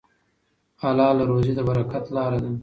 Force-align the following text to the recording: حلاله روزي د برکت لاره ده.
حلاله 0.81 1.23
روزي 1.31 1.53
د 1.55 1.59
برکت 1.69 2.05
لاره 2.15 2.39
ده. 2.43 2.51